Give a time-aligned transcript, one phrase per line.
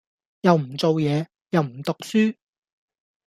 [0.41, 2.35] 又唔做嘢又唔讀書